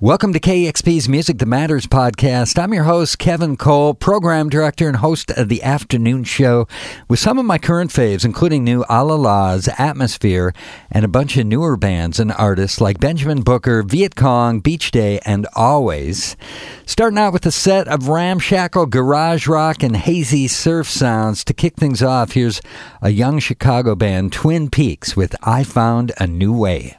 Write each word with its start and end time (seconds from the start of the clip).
Welcome 0.00 0.32
to 0.34 0.38
KEXP's 0.38 1.08
Music 1.08 1.38
That 1.38 1.46
Matters 1.46 1.88
podcast. 1.88 2.56
I'm 2.56 2.72
your 2.72 2.84
host, 2.84 3.18
Kevin 3.18 3.56
Cole, 3.56 3.94
program 3.94 4.48
director 4.48 4.86
and 4.86 4.98
host 4.98 5.32
of 5.32 5.48
the 5.48 5.60
afternoon 5.64 6.22
show 6.22 6.68
with 7.08 7.18
some 7.18 7.36
of 7.36 7.44
my 7.44 7.58
current 7.58 7.90
faves, 7.90 8.24
including 8.24 8.62
new 8.62 8.84
Allah-Las, 8.84 9.68
Atmosphere, 9.76 10.54
and 10.88 11.04
a 11.04 11.08
bunch 11.08 11.36
of 11.36 11.46
newer 11.46 11.76
bands 11.76 12.20
and 12.20 12.30
artists 12.30 12.80
like 12.80 13.00
Benjamin 13.00 13.42
Booker, 13.42 13.82
Viet 13.82 14.14
Cong, 14.14 14.60
Beach 14.60 14.92
Day, 14.92 15.18
and 15.24 15.48
Alvvays. 15.56 16.36
Starting 16.86 17.18
out 17.18 17.32
with 17.32 17.44
a 17.44 17.50
set 17.50 17.88
of 17.88 18.06
ramshackle 18.06 18.86
garage 18.86 19.48
rock 19.48 19.82
and 19.82 19.96
hazy 19.96 20.46
surf 20.46 20.88
sounds. 20.88 21.42
To 21.42 21.52
kick 21.52 21.74
things 21.74 22.04
off, 22.04 22.34
here's 22.34 22.62
a 23.02 23.10
young 23.10 23.40
Chicago 23.40 23.96
band, 23.96 24.32
Twin 24.32 24.70
Peaks, 24.70 25.16
with 25.16 25.34
I 25.42 25.64
Found 25.64 26.12
a 26.18 26.28
New 26.28 26.56
Way. 26.56 26.98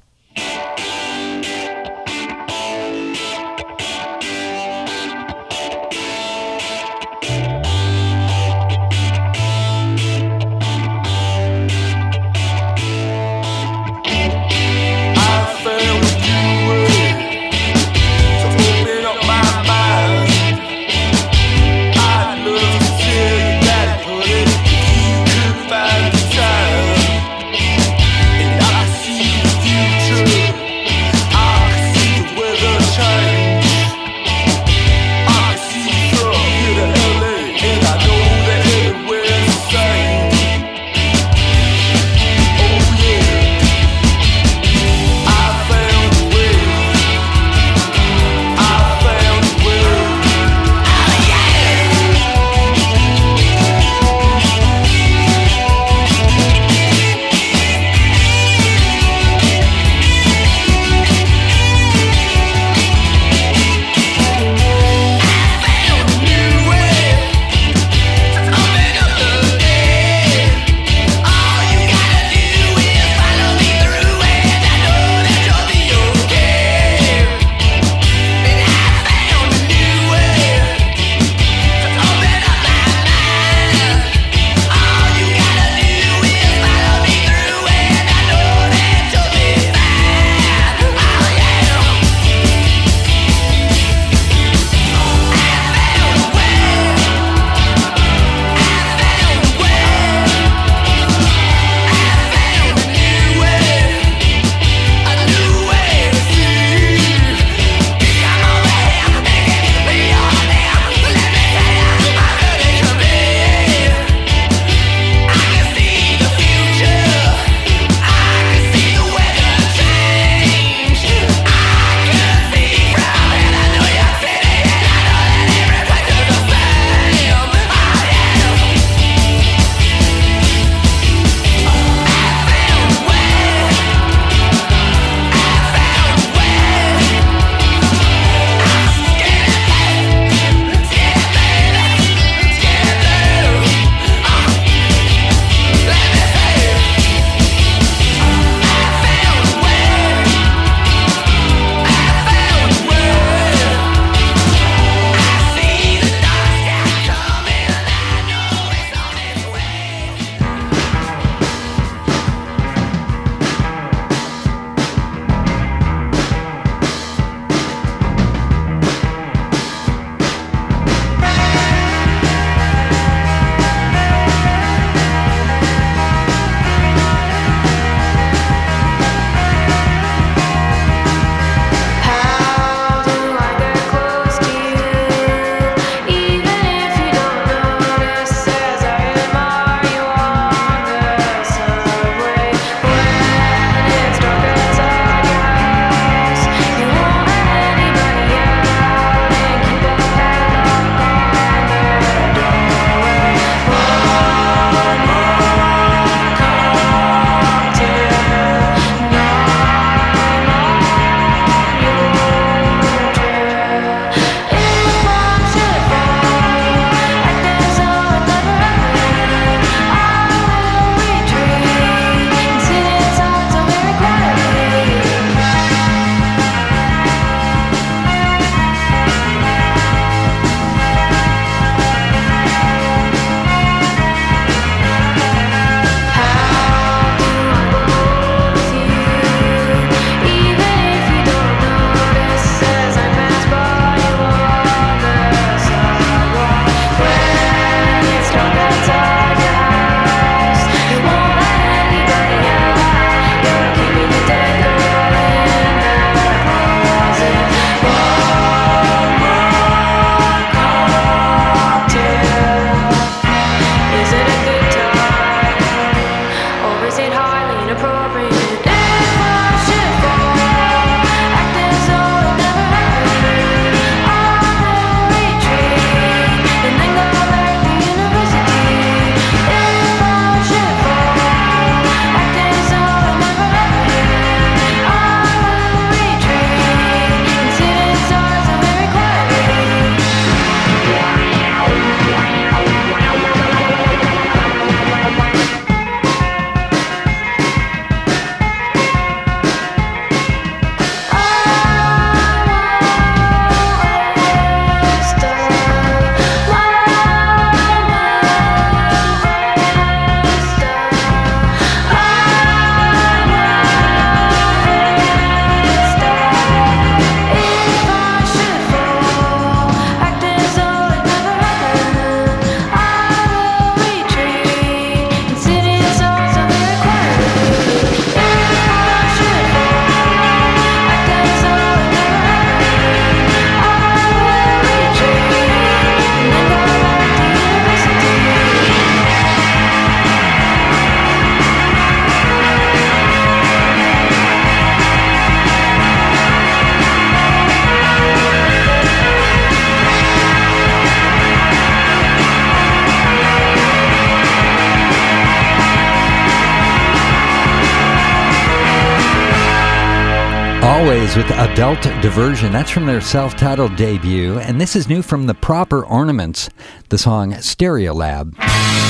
Adult 361.60 361.84
Diversion. 362.02 362.54
That's 362.54 362.72
from 362.72 362.86
their 362.86 363.02
self 363.02 363.36
titled 363.36 363.76
debut. 363.76 364.40
And 364.40 364.62
this 364.62 364.78
is 364.78 364.88
new 364.88 365.02
from 365.02 365.26
the 365.26 365.34
Proper 365.34 365.86
Ornaments, 365.86 366.50
the 366.88 366.98
song 366.98 367.34
Stereolab. 367.34 368.34
Every 368.40 368.89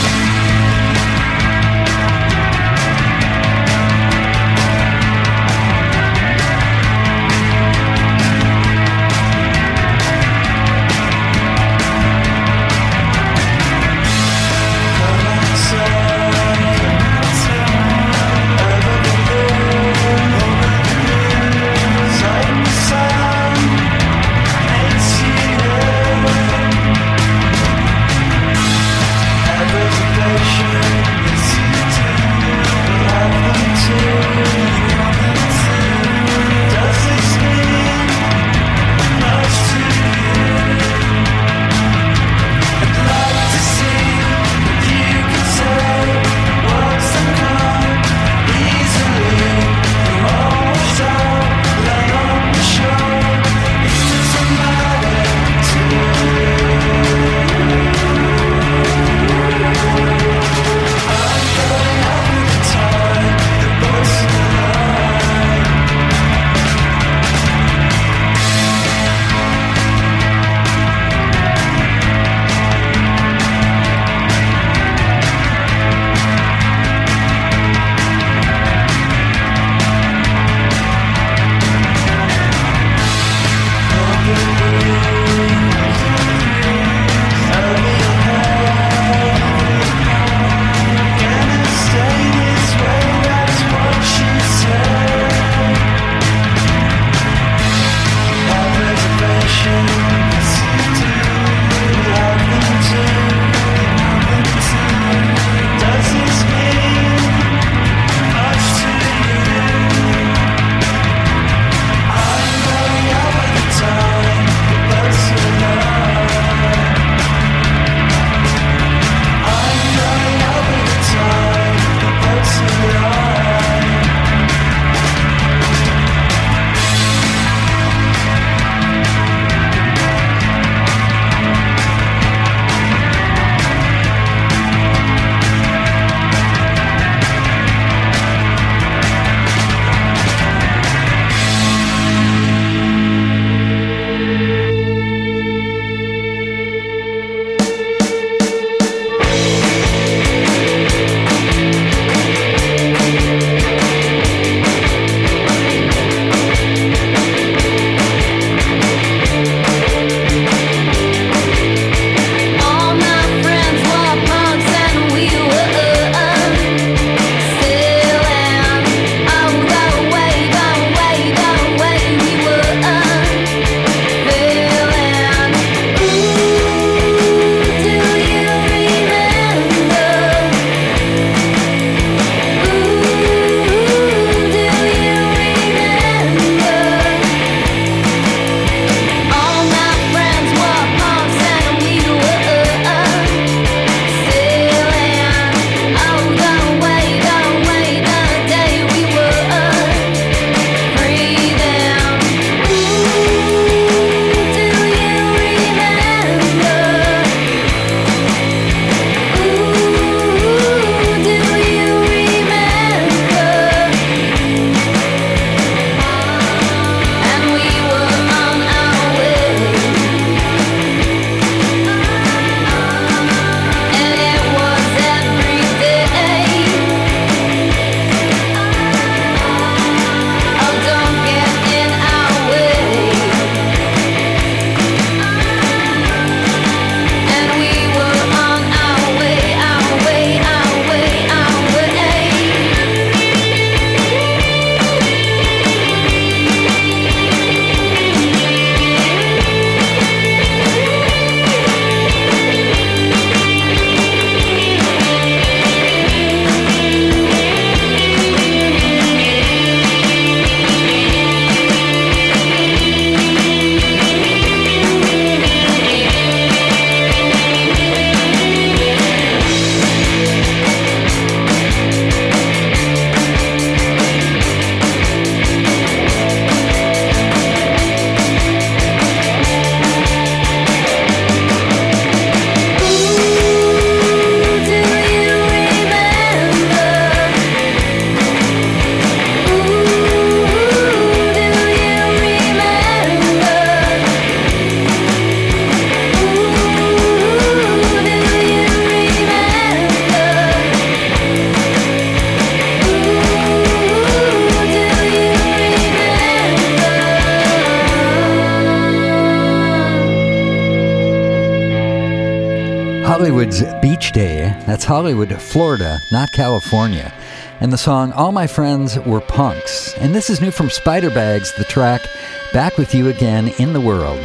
Beach 313.82 314.12
Day. 314.12 314.56
That's 314.68 314.84
Hollywood, 314.84 315.34
Florida, 315.41 316.00
not 316.12 316.32
California. 316.32 317.12
And 317.60 317.74
the 317.74 317.79
song 317.79 318.12
All 318.12 318.32
My 318.32 318.46
Friends 318.46 319.00
Were 319.00 319.22
Punks. 319.22 319.96
And 319.98 320.13
this 320.13 320.29
is 320.29 320.39
new 320.39 320.51
from 320.51 320.70
Spider 320.70 321.10
Bags, 321.10 321.51
the 321.53 321.63
track 321.63 322.08
Back 322.53 322.77
With 322.77 322.94
You 322.94 323.10
Again 323.10 323.48
in 323.58 323.74
the 323.74 323.82
World. 323.82 324.20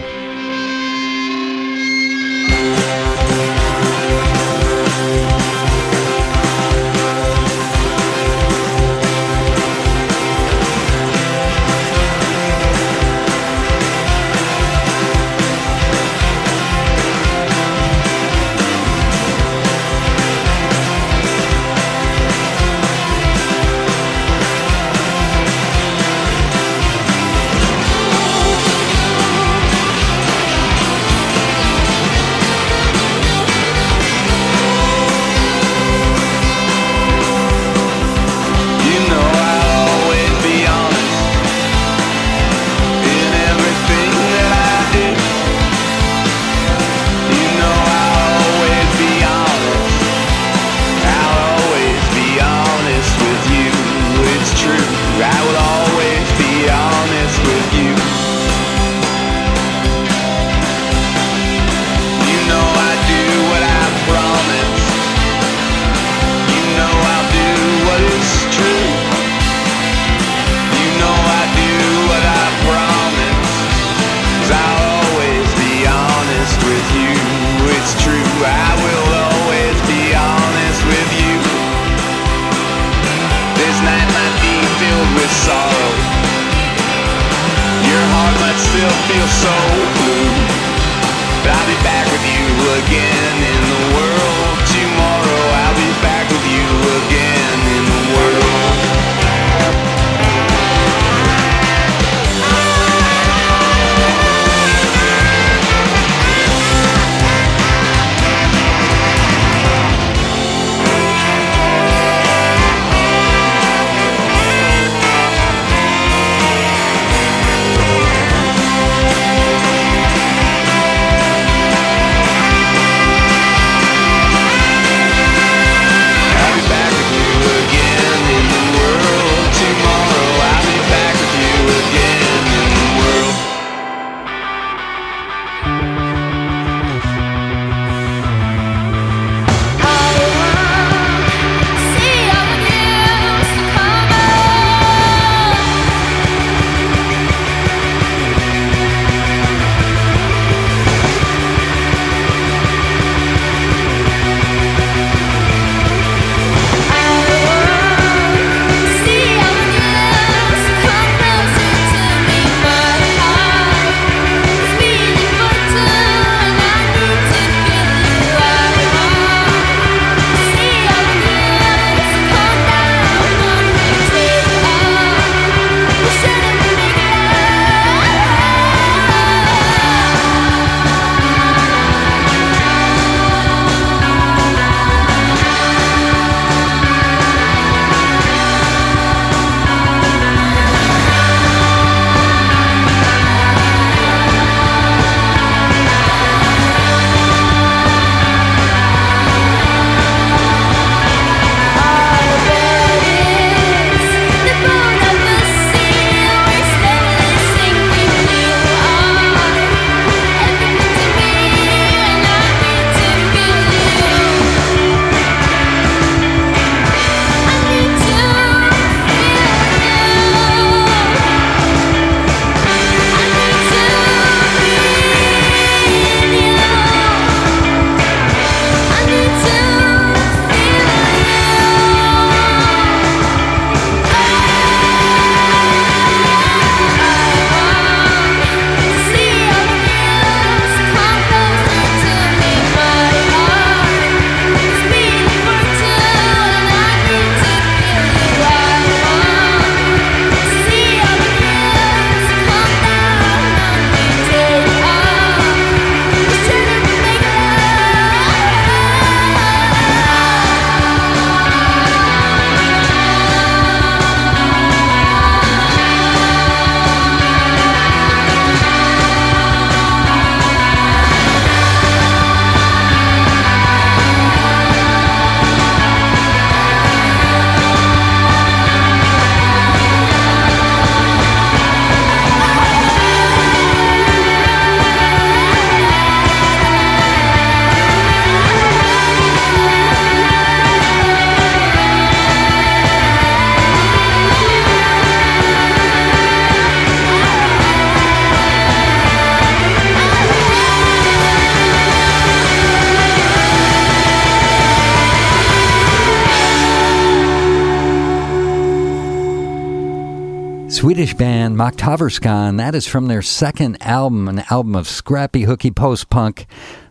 Band 311.57 312.59
That 312.59 312.75
is 312.75 312.87
from 312.87 313.07
their 313.07 313.23
second 313.23 313.77
album, 313.81 314.29
an 314.29 314.45
album 314.51 314.75
of 314.75 314.89
scrappy, 314.89 315.43
hooky 315.43 315.71
post 315.71 316.11
punk. 316.11 316.47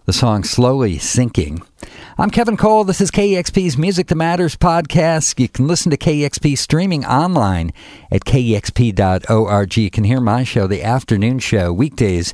The 0.05 0.13
song 0.13 0.43
Slowly 0.43 0.97
Sinking. 0.97 1.61
I'm 2.17 2.29
Kevin 2.29 2.55
Cole. 2.57 2.83
This 2.83 3.01
is 3.01 3.11
KEXP's 3.11 3.77
Music 3.77 4.07
That 4.07 4.15
Matters 4.15 4.55
podcast. 4.55 5.39
You 5.39 5.49
can 5.49 5.67
listen 5.67 5.91
to 5.91 5.97
KEXP 5.97 6.57
streaming 6.57 7.05
online 7.05 7.71
at 8.11 8.25
kexp.org. 8.25 9.77
You 9.77 9.89
can 9.89 10.03
hear 10.03 10.21
my 10.21 10.43
show, 10.43 10.67
The 10.67 10.83
Afternoon 10.83 11.39
Show, 11.39 11.73
weekdays 11.73 12.33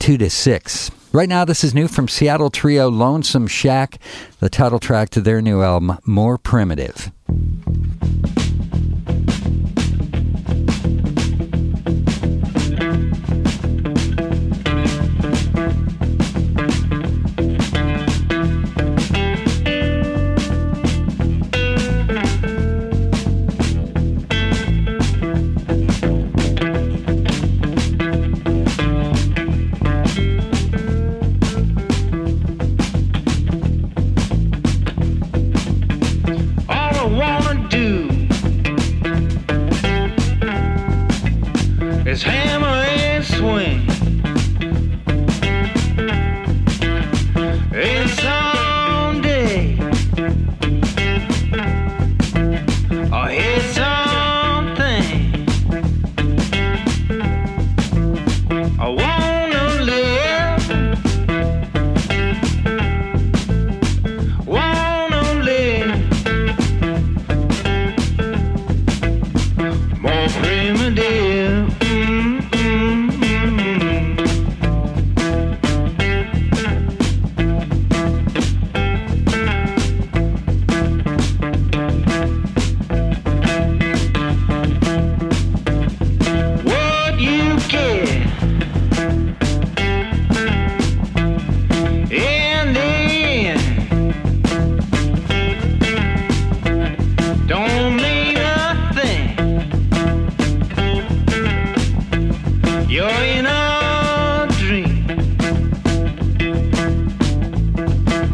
2 0.00 0.18
to 0.18 0.30
6. 0.30 0.90
Right 1.12 1.28
now, 1.28 1.44
this 1.44 1.64
is 1.64 1.74
new 1.74 1.88
from 1.88 2.08
Seattle 2.08 2.50
trio 2.50 2.88
Lonesome 2.88 3.46
Shack, 3.46 3.98
the 4.38 4.48
title 4.48 4.78
track 4.78 5.10
to 5.10 5.20
their 5.20 5.40
new 5.40 5.62
album, 5.62 5.98
More 6.04 6.36
Primitive. 6.38 7.10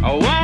Foundation, 0.07 0.36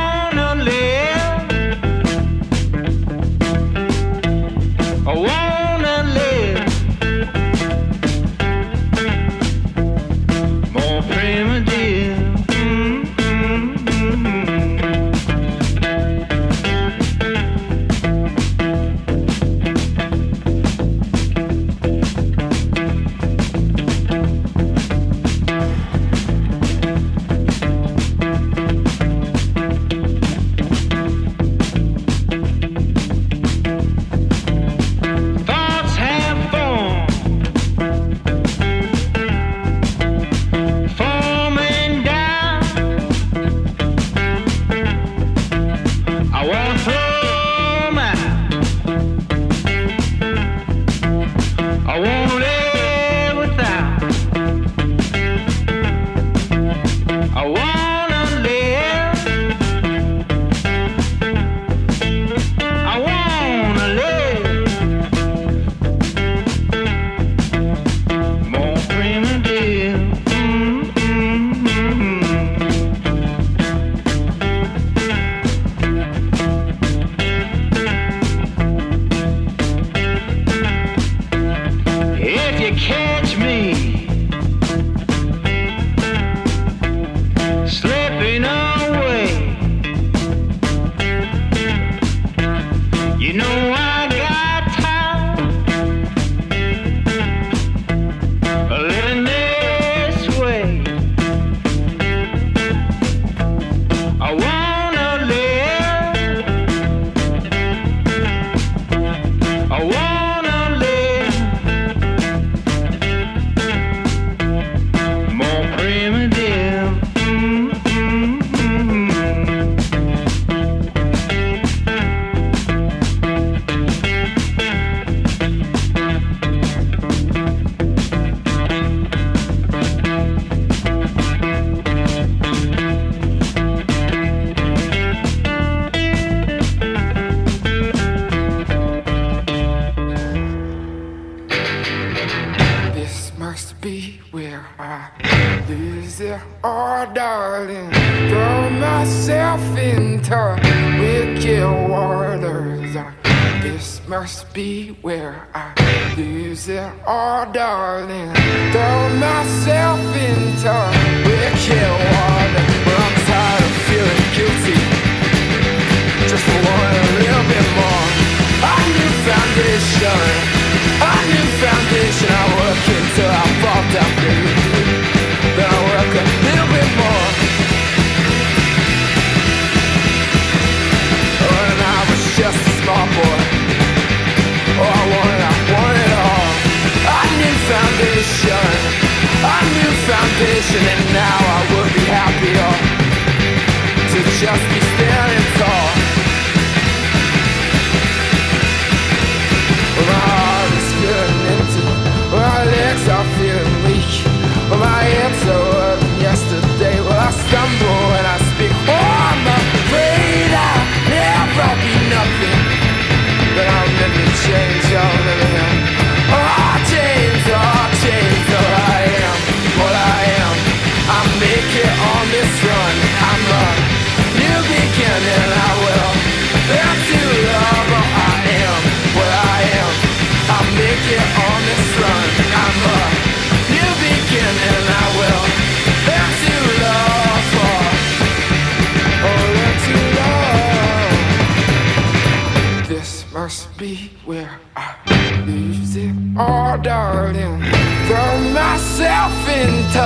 darling. 246.83 247.63
Throw 248.07 248.33
myself 248.51 249.33
into 249.47 250.05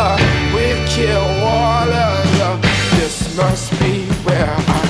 wicked 0.53 1.17
waters. 1.41 2.61
This 2.93 3.35
must 3.35 3.71
be 3.81 4.05
where 4.23 4.45
I 4.45 4.81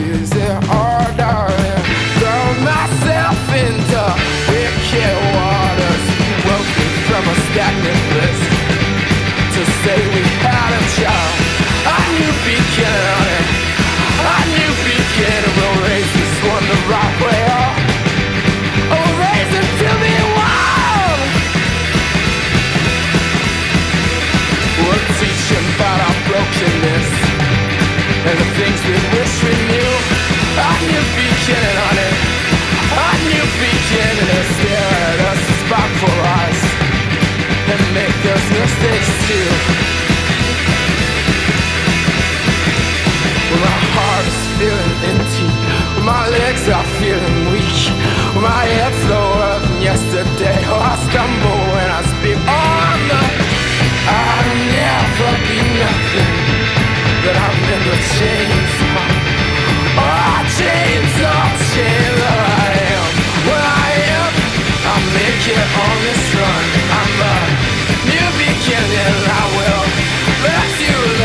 lose 0.00 0.32
it 0.32 0.56
all, 0.72 1.04
darling. 1.20 1.82
Throw 2.18 2.46
myself 2.64 3.36
into 3.52 4.02
wicked 4.48 5.16
waters. 5.36 6.04
Woke 6.48 6.72
me 6.80 6.88
from 7.04 7.24
a 7.28 7.36
stagnant 7.52 8.02
bliss 8.10 8.40
to 9.54 9.62
say 9.84 9.98
we 10.16 10.24
had 10.40 10.72
a 10.72 10.82
child. 10.96 11.36
A 11.84 11.98
new 12.16 12.32
beginning. 12.48 13.46
A 14.24 14.38
new 14.56 14.72
beginning. 14.88 15.55
Brokenness 26.66 27.10
and 28.26 28.38
the 28.38 28.48
things 28.58 28.80
we 28.86 28.96
wish 29.14 29.34
we 29.44 29.54
knew. 29.70 29.92
A 30.58 30.72
new 30.90 31.04
beginning 31.14 31.78
on 31.88 31.96
it. 31.98 32.14
A 32.96 33.10
new 33.30 33.46
beginning 33.60 34.26
to 34.26 34.40
stare 34.56 34.92
at 35.10 35.18
us 35.30 35.40
with 35.46 35.60
spiteful 35.66 36.18
eyes 36.40 36.62
and 37.70 37.80
make 37.94 38.16
those 38.24 38.46
mistakes 38.58 39.10
too. 39.28 39.48
When 43.50 43.60
my 43.62 43.78
heart 43.94 44.26
is 44.26 44.40
feeling 44.58 44.94
empty, 45.12 45.48
when 45.94 46.04
my 46.04 46.28
legs 46.28 46.68
are 46.68 46.88
feeling 46.98 47.38
weak, 47.52 47.78
when 48.34 48.42
my 48.42 48.64
head's 48.64 49.02
lower 49.08 49.60
than 49.60 49.82
yesterday. 49.82 50.58
Oh, 50.66 50.82
I 50.82 50.94
stumble 51.10 51.60
when 51.74 51.88
I 51.90 52.02
speak. 52.16 52.38
Oh, 52.48 52.86
I'm 52.90 53.56
I'll 54.08 54.54
never 54.70 55.32
be 55.48 55.58
nothing, 55.82 56.55
Oh, 59.98 60.36
on 65.86 65.96
this 66.02 66.34
run. 66.34 66.64
I'm 67.00 67.16
a 67.22 67.38
new 68.10 68.28
beginning. 68.42 69.18
I 69.30 69.44
will 69.56 69.86
He 70.42 71.15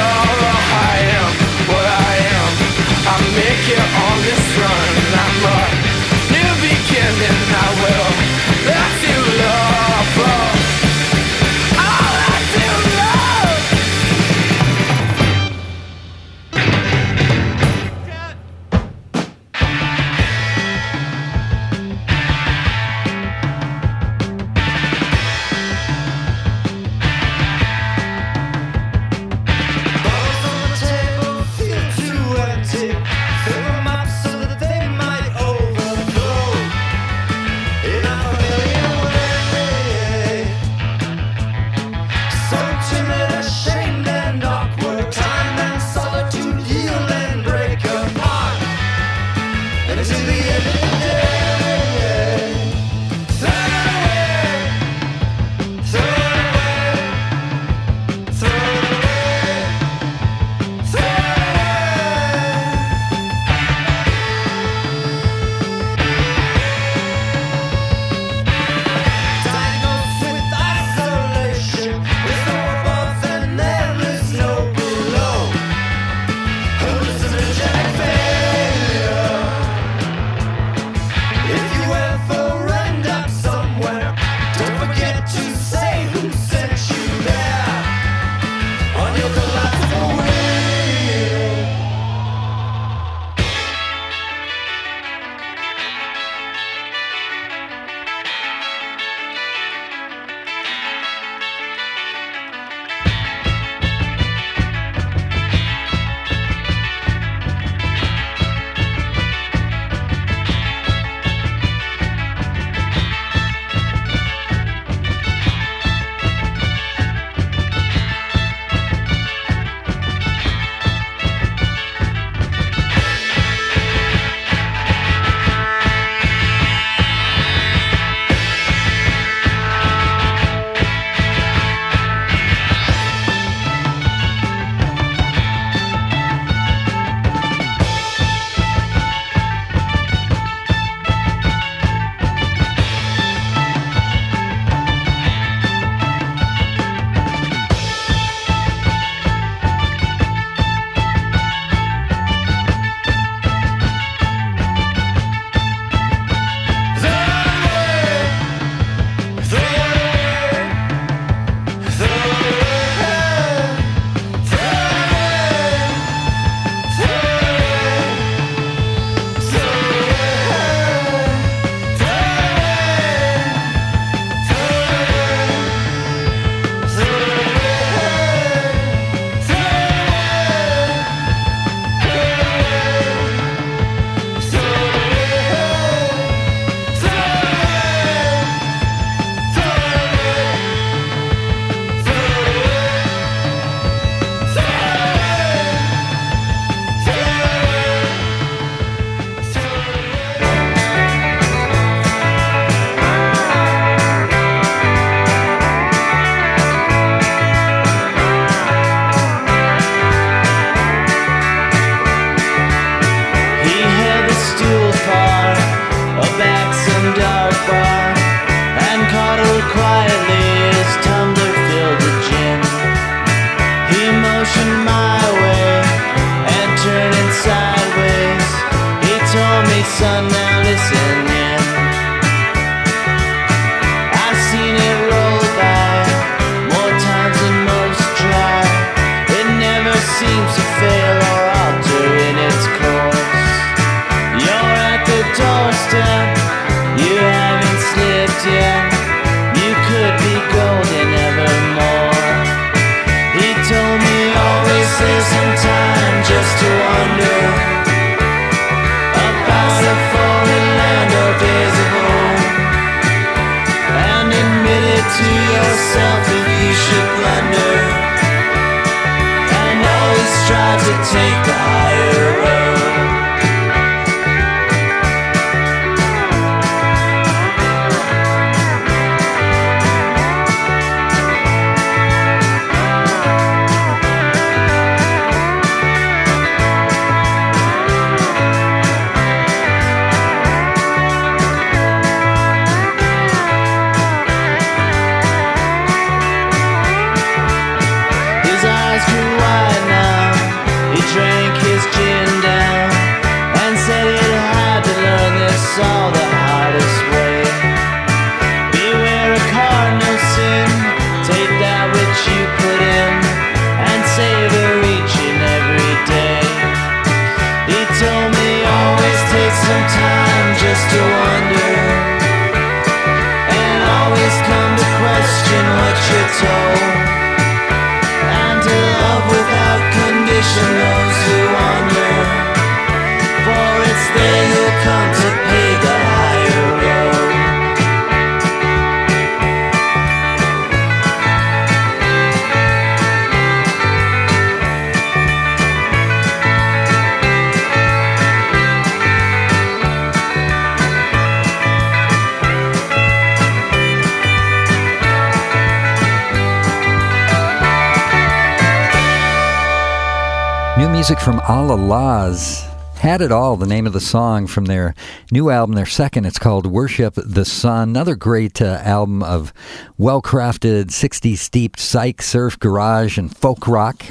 music 361.01 361.19
from 361.19 361.39
Allah-Las. 361.41 362.70
Had 363.01 363.23
It 363.23 363.31
All, 363.31 363.57
the 363.57 363.65
name 363.65 363.87
of 363.87 363.93
the 363.93 363.99
song 363.99 364.45
from 364.45 364.65
their 364.65 364.93
new 365.31 365.49
album, 365.49 365.73
their 365.73 365.87
second. 365.87 366.27
It's 366.27 366.37
called 366.37 366.67
Worship 366.67 367.15
the 367.15 367.45
Sun. 367.45 367.89
Another 367.89 368.15
great 368.15 368.61
uh, 368.61 368.79
album 368.83 369.23
of 369.23 369.51
well 369.97 370.21
crafted, 370.21 370.89
60s 370.89 371.39
steeped 371.39 371.79
psych, 371.79 372.21
surf, 372.21 372.59
garage, 372.59 373.17
and 373.17 373.35
folk 373.35 373.67
rock. 373.67 374.05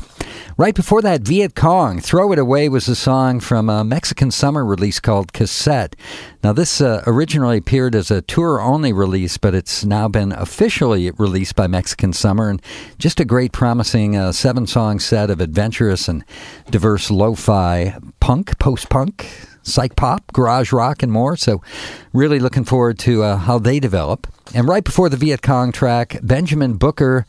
Right 0.56 0.74
before 0.74 1.02
that, 1.02 1.22
Viet 1.22 1.54
Cong, 1.54 2.00
Throw 2.00 2.32
It 2.32 2.38
Away 2.38 2.68
was 2.68 2.88
a 2.88 2.96
song 2.96 3.40
from 3.40 3.70
a 3.70 3.84
Mexican 3.84 4.30
summer 4.30 4.64
release 4.64 5.00
called 5.00 5.32
Cassette. 5.32 5.96
Now, 6.42 6.52
this 6.52 6.80
uh, 6.80 7.02
originally 7.06 7.58
appeared 7.58 7.94
as 7.94 8.10
a 8.10 8.22
tour 8.22 8.60
only 8.60 8.92
release, 8.92 9.38
but 9.38 9.54
it's 9.54 9.84
now 9.84 10.08
been 10.08 10.32
officially 10.32 11.10
released 11.12 11.54
by 11.54 11.66
Mexican 11.66 12.12
Summer. 12.12 12.50
And 12.50 12.62
just 12.98 13.20
a 13.20 13.24
great, 13.24 13.52
promising 13.52 14.16
uh, 14.16 14.32
seven 14.32 14.66
song 14.66 15.00
set 15.00 15.30
of 15.30 15.40
adventurous 15.40 16.08
and 16.08 16.24
diverse 16.70 17.10
lo 17.10 17.34
fi 17.34 17.96
punk, 18.20 18.58
post 18.58 18.79
punk, 18.88 19.26
psych 19.62 19.96
pop, 19.96 20.32
garage 20.32 20.72
rock, 20.72 21.02
and 21.02 21.12
more. 21.12 21.36
So, 21.36 21.62
really 22.12 22.38
looking 22.38 22.64
forward 22.64 22.98
to 23.00 23.22
uh, 23.22 23.36
how 23.36 23.58
they 23.58 23.80
develop. 23.80 24.26
And 24.54 24.66
right 24.66 24.82
before 24.82 25.08
the 25.08 25.16
Viet 25.16 25.42
Cong 25.42 25.70
track, 25.70 26.18
Benjamin 26.22 26.74
Booker 26.74 27.26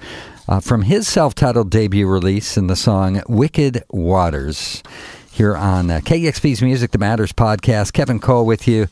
uh, 0.48 0.60
from 0.60 0.84
his 0.84 1.08
self 1.08 1.36
titled 1.36 1.70
debut 1.70 2.08
release 2.08 2.58
in 2.58 2.68
the 2.68 2.76
song 2.76 3.22
Wicked 3.28 3.84
Waters. 3.90 4.82
Here 5.32 5.56
on 5.56 5.90
uh, 5.90 6.00
KEXP's 6.04 6.62
Music 6.62 6.92
That 6.92 7.00
Matters 7.00 7.32
podcast, 7.32 7.94
Kevin 7.94 8.20
Cole 8.20 8.46
with 8.46 8.68
you. 8.68 8.88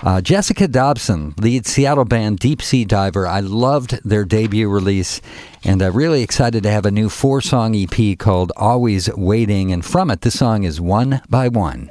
Uh, 0.00 0.20
Jessica 0.20 0.66
Dobson 0.66 1.32
lead 1.38 1.64
Seattle 1.64 2.04
band 2.04 2.40
Deep 2.40 2.60
Sea 2.60 2.84
Diver. 2.84 3.26
I 3.26 3.40
loved 3.40 4.00
their 4.04 4.24
debut 4.24 4.68
release 4.68 5.20
and 5.62 5.80
uh, 5.80 5.92
really 5.92 6.22
excited 6.22 6.64
to 6.64 6.70
have 6.70 6.86
a 6.86 6.90
new 6.90 7.08
four 7.08 7.40
song 7.40 7.76
EP 7.76 8.18
called 8.18 8.50
Always 8.56 9.12
Waiting. 9.14 9.70
And 9.70 9.84
from 9.84 10.10
it, 10.10 10.22
this 10.22 10.38
song 10.38 10.64
is 10.64 10.80
One 10.80 11.20
by. 11.28 11.48
One 11.48 11.90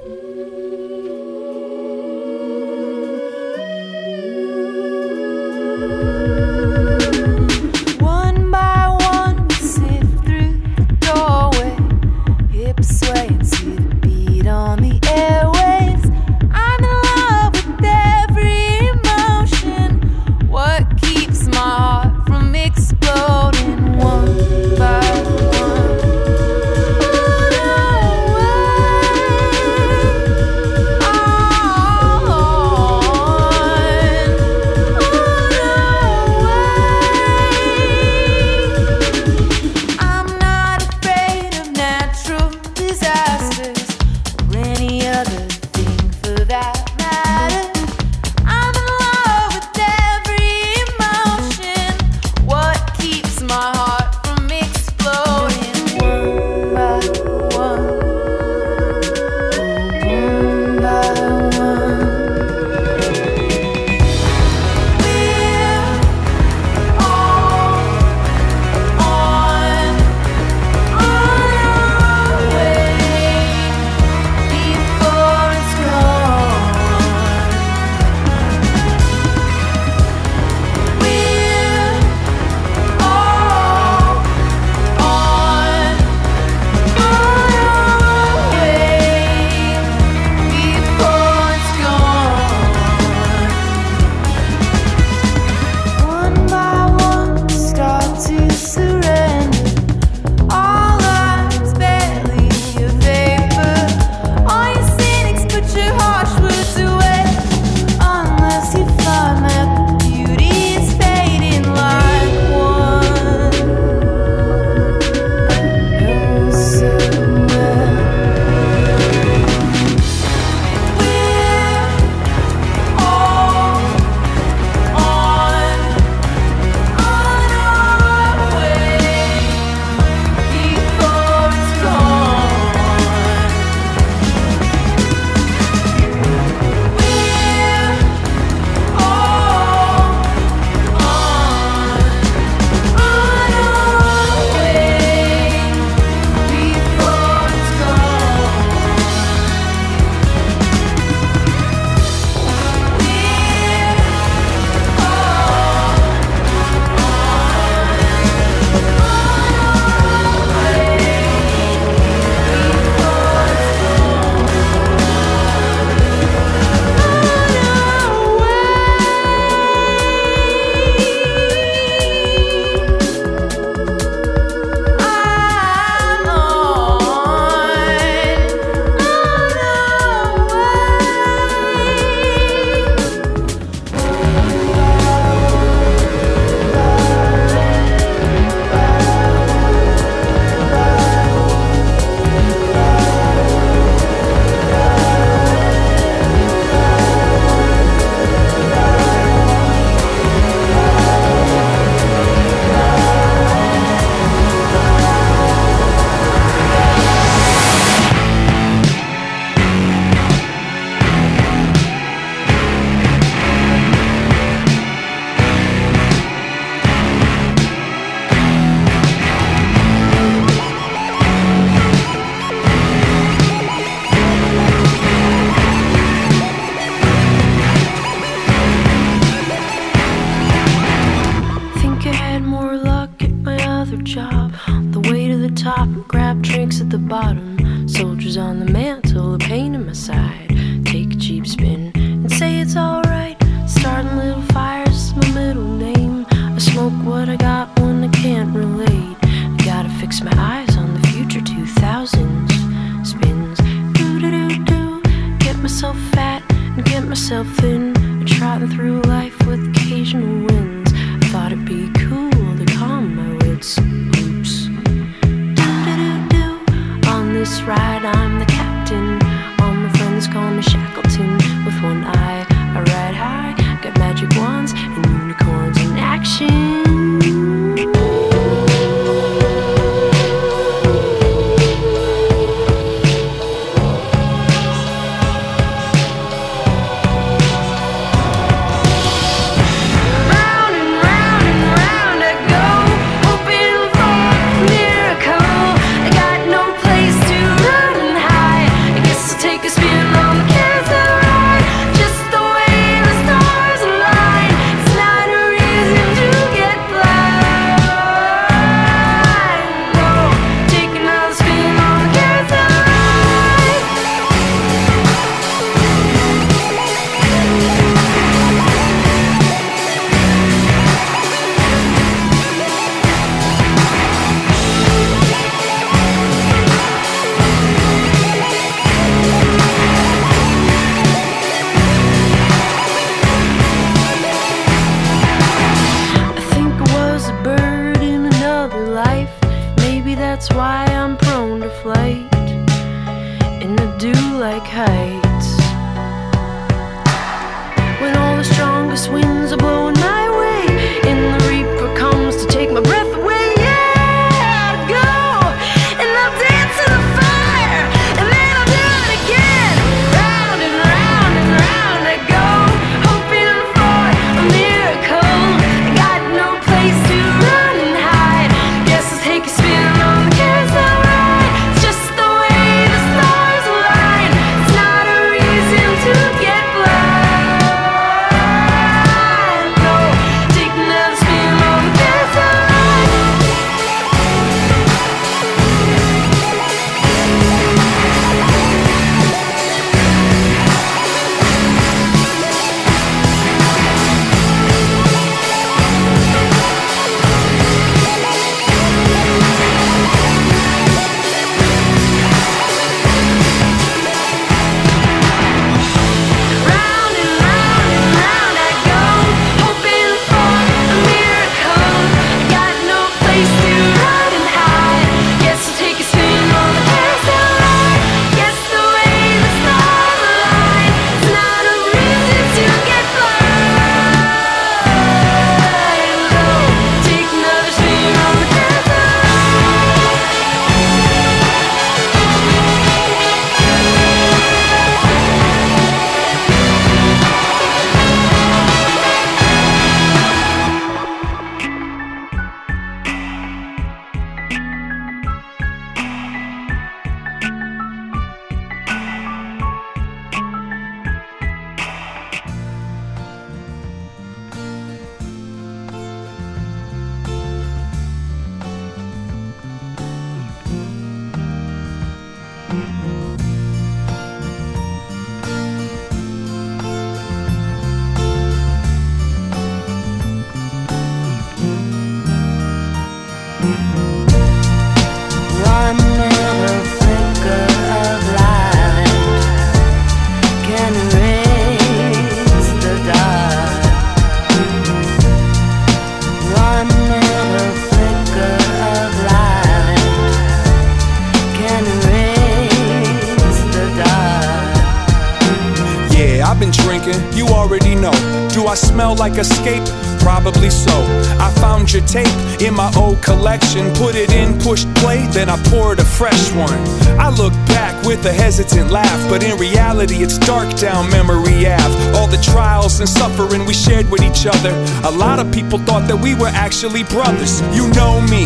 smell 499.11 499.29
like 499.29 499.39
escape? 499.39 499.83
Probably 500.19 500.69
so. 500.69 500.91
I 501.39 501.51
found 501.59 501.91
your 501.91 502.05
tape 502.05 502.27
in 502.61 502.73
my 502.73 502.91
old 502.95 503.21
collection, 503.21 503.91
put 503.95 504.15
it 504.15 504.31
in, 504.31 504.59
pushed 504.59 504.93
play, 504.95 505.25
then 505.27 505.49
I 505.49 505.57
poured 505.69 505.99
a 505.99 506.05
fresh 506.05 506.51
one. 506.53 506.79
I 507.19 507.29
look 507.29 507.53
back 507.67 508.05
with 508.05 508.25
a 508.25 508.33
hesitant 508.33 508.91
laugh, 508.91 509.29
but 509.29 509.43
in 509.43 509.57
reality, 509.57 510.23
it's 510.23 510.37
dark 510.37 510.69
down 510.77 511.09
memory 511.09 511.65
ave. 511.65 512.17
All 512.17 512.27
the 512.27 512.41
trials 512.41 512.99
and 512.99 513.09
suffering 513.09 513.65
we 513.65 513.73
shared 513.73 514.09
with 514.09 514.21
each 514.21 514.45
other. 514.45 514.71
A 515.03 515.11
lot 515.11 515.39
of 515.39 515.51
people 515.51 515.79
thought 515.79 516.07
that 516.07 516.19
we 516.19 516.35
were 516.35 516.51
actually 516.53 517.03
brothers. 517.03 517.61
You 517.73 517.89
know 517.93 518.21
me, 518.21 518.43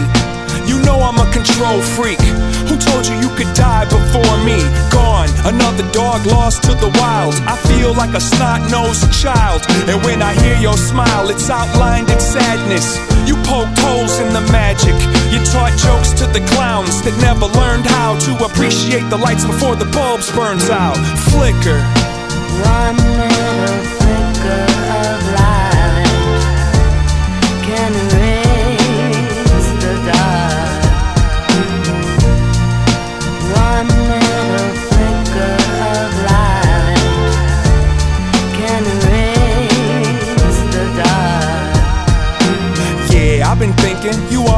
you 0.65 0.81
know 0.83 0.99
I'm 1.01 1.19
a 1.19 1.29
control 1.31 1.81
freak. 1.81 2.19
Who 2.67 2.77
told 2.77 3.05
you 3.05 3.15
you 3.21 3.29
could 3.37 3.51
die 3.53 3.85
before 3.85 4.37
me? 4.43 4.57
Gone, 4.89 5.29
another 5.45 5.85
dog 5.91 6.25
lost 6.25 6.63
to 6.63 6.73
the 6.73 6.89
wild. 6.99 7.35
I 7.45 7.55
feel 7.69 7.93
like 7.93 8.13
a 8.15 8.21
snot-nosed 8.21 9.11
child, 9.13 9.61
and 9.89 10.03
when 10.03 10.21
I 10.21 10.33
hear 10.33 10.57
your 10.57 10.77
smile, 10.77 11.29
it's 11.29 11.49
outlined 11.49 12.09
in 12.09 12.19
sadness. 12.19 12.97
You 13.27 13.35
poked 13.43 13.77
holes 13.79 14.19
in 14.19 14.33
the 14.33 14.41
magic. 14.51 14.95
You 15.31 15.39
taught 15.45 15.73
jokes 15.77 16.11
to 16.21 16.25
the 16.27 16.43
clowns 16.53 17.01
that 17.03 17.15
never 17.21 17.45
learned 17.45 17.85
how 17.85 18.17
to 18.25 18.31
appreciate 18.45 19.07
the 19.09 19.17
lights 19.17 19.45
before 19.45 19.75
the 19.75 19.89
bulbs 19.93 20.31
burns 20.31 20.69
out. 20.69 20.97
Flicker. 21.29 21.81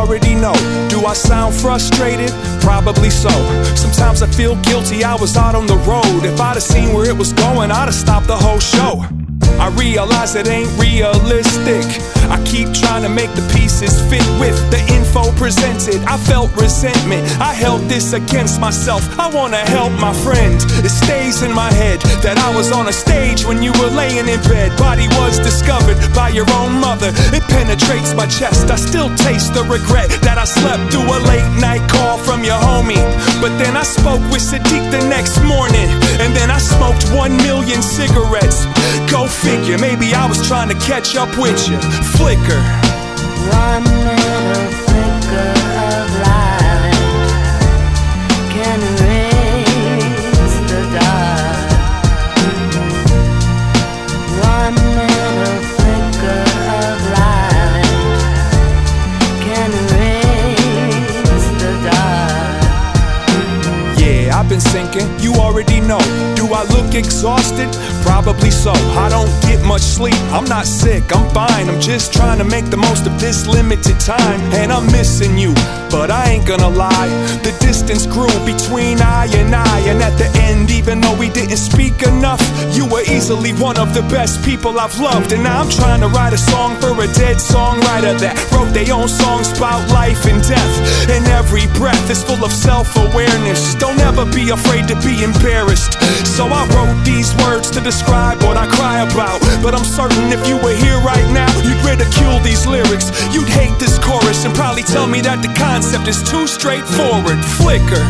Already 0.08 0.36
know. 0.36 0.54
Do 0.90 1.06
I 1.06 1.14
sound 1.14 1.54
frustrated? 1.54 2.32
Probably 2.62 3.10
so. 3.10 3.30
Sometimes 3.76 4.22
I 4.22 4.28
feel 4.28 4.56
guilty, 4.62 5.04
I 5.04 5.16
was 5.16 5.36
out 5.36 5.54
on 5.54 5.68
the 5.68 5.78
road. 5.78 6.24
If 6.24 6.40
I'd 6.40 6.56
have 6.56 6.64
seen 6.64 6.94
where 6.94 7.08
it 7.08 7.18
was 7.18 7.34
going, 7.34 7.72
I'd 7.72 7.86
have 7.86 7.94
stopped 7.94 8.28
the 8.28 8.38
whole 8.38 8.60
show. 8.60 9.17
Realize 9.88 10.36
it 10.36 10.50
ain't 10.50 10.68
realistic. 10.78 11.88
I 12.28 12.44
keep 12.44 12.74
trying 12.76 13.04
to 13.04 13.10
make 13.10 13.32
the 13.40 13.46
pieces 13.56 13.96
fit 14.12 14.28
with 14.36 14.58
the 14.70 14.84
info 14.92 15.32
presented. 15.40 16.04
I 16.04 16.18
felt 16.18 16.52
resentment. 16.60 17.24
I 17.40 17.54
held 17.54 17.88
this 17.88 18.12
against 18.12 18.60
myself. 18.60 19.02
I 19.18 19.30
wanna 19.30 19.64
help 19.72 19.94
my 19.94 20.12
friend. 20.12 20.60
It 20.84 20.92
stays 20.92 21.42
in 21.42 21.54
my 21.54 21.72
head 21.72 22.02
that 22.20 22.38
I 22.38 22.54
was 22.54 22.70
on 22.74 22.90
a 22.90 22.92
stage 22.92 23.46
when 23.46 23.64
you 23.64 23.72
were 23.80 23.88
laying 23.88 24.28
in 24.28 24.42
bed. 24.52 24.76
Body 24.78 25.08
was 25.16 25.40
discovered 25.40 25.98
by 26.14 26.30
your 26.36 26.50
own 26.60 26.74
mother. 26.82 27.12
It 27.32 27.44
penetrates 27.48 28.14
my 28.14 28.28
chest. 28.28 28.70
I 28.70 28.76
still 28.76 29.10
taste 29.16 29.54
the 29.54 29.64
regret 29.64 30.10
that 30.28 30.38
I 30.38 30.44
slept 30.44 30.92
through 30.92 31.08
a 31.08 31.20
late 31.32 31.52
night 31.64 31.82
call 31.88 32.18
from 32.18 32.44
your 32.44 32.60
homie. 32.60 33.00
But 33.40 33.56
then 33.58 33.78
I 33.78 33.84
spoke 33.84 34.22
with 34.36 34.44
Siddiq 34.44 34.92
the 34.92 35.08
next 35.08 35.40
morning. 35.48 35.88
And 36.20 36.36
then 36.36 36.52
I 36.52 36.60
smoked 36.60 37.08
one 37.16 37.38
million 37.38 37.82
cigarettes. 37.82 38.68
Go 39.08 39.28
figure, 39.28 39.77
maybe 39.80 40.14
I 40.14 40.28
was 40.28 40.46
trying 40.48 40.70
to 40.70 40.76
catch 40.76 41.16
up 41.16 41.30
with 41.38 41.68
you. 41.70 41.78
Flicker. 42.18 42.62
One 43.50 43.84
little 43.84 44.72
flicker 44.86 45.54
of 45.88 46.08
light 46.26 46.98
can 48.54 48.80
erase 48.92 50.58
the 50.72 50.82
dark. 50.98 51.70
One 54.60 54.76
little 54.76 55.60
flicker 55.76 56.44
of 56.82 56.98
light 57.16 58.20
can 59.46 59.70
erase 59.84 61.48
the 61.62 61.74
dark. 61.90 62.62
Yeah, 64.00 64.38
I've 64.38 64.50
been 64.50 64.62
sinking, 64.62 65.08
you 65.20 65.34
already 65.36 65.80
know. 65.80 66.02
Do 66.36 66.54
I 66.54 66.64
look 66.76 66.94
exhausted? 66.96 67.70
Probably 68.08 68.52
so. 68.52 68.72
I 68.96 69.10
don't 69.10 69.30
get 69.44 69.60
much 69.66 69.82
sleep. 69.82 70.16
I'm 70.32 70.46
not 70.46 70.66
sick, 70.66 71.04
I'm 71.14 71.30
fine. 71.34 71.68
I'm 71.70 71.82
just 71.82 72.14
trying 72.14 72.40
to 72.40 72.46
make 72.46 72.70
the 72.70 72.78
most 72.78 73.06
of 73.06 73.20
this 73.20 73.46
limited 73.46 74.00
time. 74.00 74.40
And 74.54 74.72
I'm 74.72 74.86
missing 74.88 75.38
you, 75.38 75.54
but 75.92 76.10
I 76.10 76.32
ain't 76.32 76.48
gonna 76.48 76.70
lie. 76.70 77.10
The 77.44 77.52
distance 77.60 78.06
grew 78.08 78.32
between 78.46 79.02
I 79.02 79.28
and 79.36 79.54
I. 79.54 79.80
And 79.92 80.02
at 80.02 80.18
the 80.18 80.30
end, 80.40 80.72
even 80.72 81.02
though 81.02 81.18
we 81.20 81.30
didn't 81.30 81.58
speak 81.58 82.02
enough, 82.04 82.42
you 82.72 82.86
were 82.88 83.04
easily 83.04 83.52
one 83.52 83.78
of 83.78 83.94
the 83.94 84.04
best 84.04 84.44
people 84.44 84.80
I've 84.80 84.98
loved. 85.00 85.34
And 85.34 85.44
now 85.44 85.62
I'm 85.62 85.70
trying 85.70 86.02
to 86.02 86.08
write 86.08 86.34
a 86.34 86.38
song 86.38 86.76
for 86.80 86.92
a 86.92 87.08
dead 87.14 87.38
songwriter 87.38 88.18
that 88.24 88.36
wrote 88.54 88.72
their 88.74 88.94
own 88.94 89.10
songs 89.10 89.52
about 89.58 89.84
life 89.92 90.26
and 90.26 90.42
death. 90.48 90.74
And 91.12 91.28
every 91.28 91.68
breath 91.76 92.10
is 92.10 92.24
full 92.24 92.44
of 92.44 92.54
self 92.54 92.88
awareness. 92.96 93.76
Don't 93.76 94.00
ever 94.00 94.26
be 94.26 94.50
afraid 94.50 94.88
to 94.88 94.96
be 95.04 95.24
embarrassed. 95.24 96.00
So 96.26 96.48
I 96.48 96.64
wrote 96.72 96.96
these 97.04 97.36
words 97.44 97.70
to 97.72 97.82
describe 97.98 98.38
what 98.44 98.58
I 98.58 98.68
cry 98.68 99.02
about. 99.02 99.42
But 99.64 99.74
I'm 99.74 99.84
certain 99.84 100.32
if 100.32 100.48
you 100.48 100.58
were 100.58 100.76
here 100.76 101.00
right 101.02 101.28
now, 101.34 101.50
you'd 101.66 101.82
ridicule 101.84 102.40
these 102.42 102.68
lyrics. 102.68 103.10
You'd 103.34 103.50
hate 103.50 103.78
this 103.80 103.98
chorus 103.98 104.46
and 104.46 104.54
probably 104.54 104.84
tell 104.84 105.08
me 105.08 105.20
that 105.22 105.42
the 105.42 105.52
concept 105.58 106.08
is 106.08 106.22
too 106.22 106.46
straightforward. 106.46 107.40
Flicker. 107.58 108.06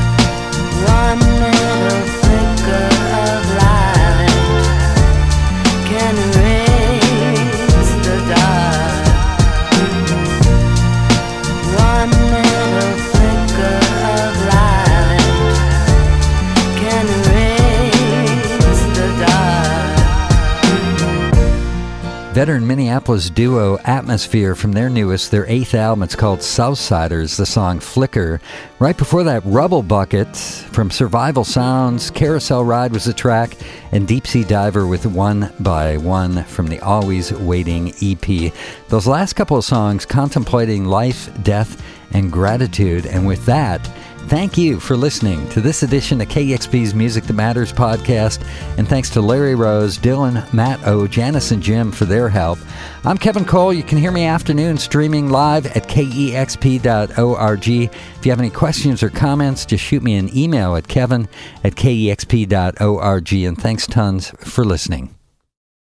Veteran 22.38 22.68
Minneapolis 22.68 23.32
duo 23.32 23.80
Atmosphere 23.80 24.54
from 24.54 24.72
their 24.72 24.92
newest, 24.92 25.32
their 25.32 25.48
eighth 25.48 25.74
album. 25.74 26.04
It's 26.04 26.16
called 26.16 26.38
Southsiders, 26.38 27.36
the 27.36 27.48
song 27.48 27.80
Flicker. 27.80 28.40
Right 28.78 28.96
before 28.96 29.24
that, 29.24 29.42
Rubblebucket 29.42 30.38
from 30.66 30.92
Survival 30.92 31.44
Sounds, 31.44 32.12
Carousel 32.12 32.64
Ride 32.64 32.92
was 32.92 33.06
the 33.06 33.14
track, 33.14 33.58
and 33.92 34.08
Deep 34.08 34.28
Sea 34.28 34.44
Diver 34.44 34.86
with 34.86 35.08
One 35.08 35.52
by 35.62 35.98
One 35.98 36.44
from 36.44 36.68
the 36.68 36.80
Always 36.82 37.34
Waiting 37.34 37.92
EP. 38.04 38.54
Those 38.90 39.08
last 39.08 39.34
couple 39.34 39.58
of 39.58 39.66
songs 39.66 40.06
contemplating 40.06 40.86
life, 40.86 41.32
death, 41.42 41.84
and 42.12 42.32
gratitude. 42.32 43.08
And 43.08 43.26
with 43.26 43.48
that, 43.48 43.90
Thank 44.28 44.57
you 44.57 44.82
for 44.82 44.97
listening 44.97 45.47
to 45.51 45.61
this 45.61 45.84
edition 45.84 46.19
of 46.19 46.28
KEXP's 46.28 46.93
Music 46.93 47.23
That 47.23 47.34
Matters 47.34 47.71
podcast, 47.71 48.45
and 48.78 48.86
thanks 48.86 49.09
to 49.11 49.21
Larry 49.21 49.55
Rose, 49.55 49.97
Dylan, 49.97 50.51
Matt 50.53 50.86
O, 50.86 51.07
Janice, 51.07 51.51
and 51.51 51.63
Jim 51.63 51.93
for 51.93 52.03
their 52.03 52.28
help. 52.28 52.59
I'm 53.05 53.17
Kevin 53.17 53.45
Cole. 53.45 53.71
You 53.71 53.84
can 53.84 53.97
hear 53.97 54.11
me 54.11 54.25
afternoon 54.25 54.80
streaming 54.80 55.30
live 55.30 55.65
at 55.67 55.88
kexp.org. 55.88 57.67
If 57.69 58.25
you 58.25 58.32
have 58.32 58.39
any 58.39 58.49
questions 58.49 59.01
or 59.01 59.09
comments, 59.09 59.65
just 59.65 59.82
shoot 59.82 60.03
me 60.03 60.15
an 60.15 60.36
email 60.38 60.75
at 60.75 60.89
kevin 60.89 61.30
at 61.63 61.75
kexp.org. 61.75 63.34
And 63.34 63.57
thanks 63.57 63.88
tons 63.88 64.32
for 64.39 64.65
listening. 64.65 65.16